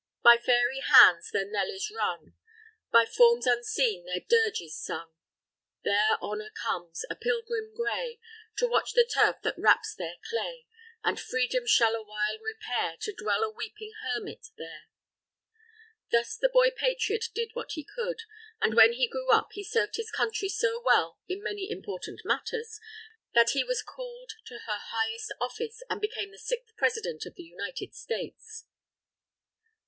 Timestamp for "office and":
25.39-26.01